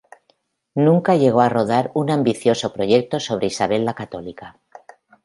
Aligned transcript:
Nunca 0.73 1.13
llegó 1.15 1.41
a 1.41 1.49
rodar 1.49 1.91
un 1.93 2.09
ambicioso 2.09 2.73
proyecto 2.73 3.19
sobre 3.19 3.45
Isabel 3.45 3.85
la 3.85 3.93
Católica. 3.93 4.59